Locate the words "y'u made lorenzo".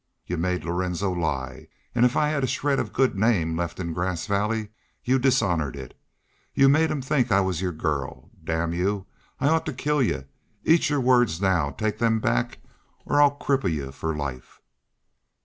0.25-1.11